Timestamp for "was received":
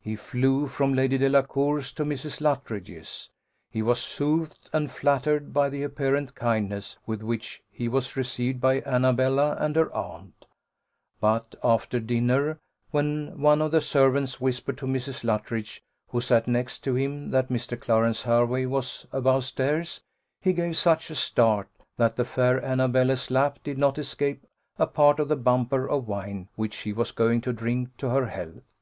7.86-8.60